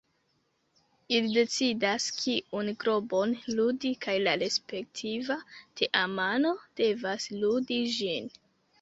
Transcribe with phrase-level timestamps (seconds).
[1.17, 8.37] Ili decidas kiun globon ludi kaj la respektiva teamano devas ludi ĝin.